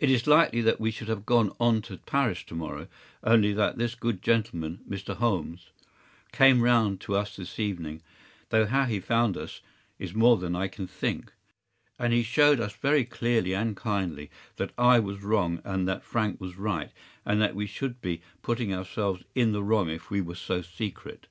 It 0.00 0.10
is 0.10 0.26
likely 0.26 0.60
that 0.62 0.80
we 0.80 0.90
should 0.90 1.06
have 1.06 1.24
gone 1.24 1.52
on 1.60 1.80
to 1.82 1.98
Paris 1.98 2.42
to 2.42 2.56
morrow, 2.56 2.88
only 3.22 3.52
that 3.52 3.78
this 3.78 3.94
good 3.94 4.20
gentleman, 4.20 4.80
Mr. 4.90 5.14
Holmes, 5.14 5.70
came 6.32 6.60
round 6.62 7.00
to 7.02 7.14
us 7.14 7.36
this 7.36 7.56
evening, 7.60 8.02
though 8.48 8.66
how 8.66 8.86
he 8.86 8.98
found 8.98 9.36
us 9.36 9.60
is 9.96 10.12
more 10.12 10.38
than 10.38 10.56
I 10.56 10.66
can 10.66 10.88
think, 10.88 11.32
and 12.00 12.12
he 12.12 12.24
showed 12.24 12.58
us 12.58 12.72
very 12.74 13.04
clearly 13.04 13.54
and 13.54 13.76
kindly 13.76 14.28
that 14.56 14.72
I 14.76 14.98
was 14.98 15.22
wrong 15.22 15.62
and 15.64 15.86
that 15.86 16.02
Frank 16.02 16.40
was 16.40 16.56
right, 16.56 16.90
and 17.24 17.40
that 17.40 17.54
we 17.54 17.66
should 17.68 18.00
be 18.00 18.20
putting 18.42 18.74
ourselves 18.74 19.22
in 19.36 19.52
the 19.52 19.62
wrong 19.62 19.88
if 19.88 20.10
we 20.10 20.20
were 20.20 20.34
so 20.34 20.62
secret. 20.62 21.28